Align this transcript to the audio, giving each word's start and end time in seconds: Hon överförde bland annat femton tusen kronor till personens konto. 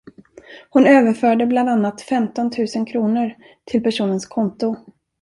Hon 0.69 0.85
överförde 0.87 1.45
bland 1.45 1.69
annat 1.69 2.01
femton 2.01 2.51
tusen 2.51 2.85
kronor 2.85 3.35
till 3.65 3.83
personens 3.83 4.25
konto. 4.25 4.75